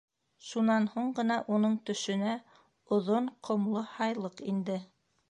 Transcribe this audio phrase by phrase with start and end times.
[0.45, 2.33] Шунан һуң ғына уның төшөнә
[2.97, 4.79] оҙон, ҡомло һайлыҡ инде.